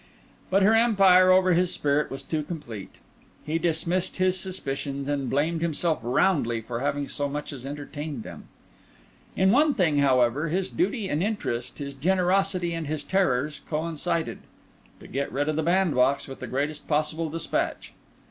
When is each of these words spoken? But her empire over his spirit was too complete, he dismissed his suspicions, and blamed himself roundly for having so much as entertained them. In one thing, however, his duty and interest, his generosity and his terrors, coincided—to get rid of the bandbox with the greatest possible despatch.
But 0.49 0.63
her 0.63 0.73
empire 0.73 1.29
over 1.31 1.53
his 1.53 1.71
spirit 1.71 2.09
was 2.09 2.23
too 2.23 2.41
complete, 2.41 2.95
he 3.45 3.59
dismissed 3.59 4.17
his 4.17 4.35
suspicions, 4.39 5.07
and 5.07 5.29
blamed 5.29 5.61
himself 5.61 5.99
roundly 6.01 6.59
for 6.59 6.79
having 6.79 7.07
so 7.07 7.29
much 7.29 7.53
as 7.53 7.67
entertained 7.67 8.23
them. 8.23 8.47
In 9.35 9.51
one 9.51 9.75
thing, 9.75 9.99
however, 9.99 10.49
his 10.49 10.71
duty 10.71 11.07
and 11.07 11.21
interest, 11.21 11.77
his 11.77 11.93
generosity 11.93 12.73
and 12.73 12.87
his 12.87 13.03
terrors, 13.03 13.61
coincided—to 13.69 15.05
get 15.07 15.31
rid 15.31 15.47
of 15.47 15.55
the 15.55 15.61
bandbox 15.61 16.27
with 16.27 16.39
the 16.39 16.47
greatest 16.47 16.87
possible 16.87 17.29
despatch. 17.29 17.93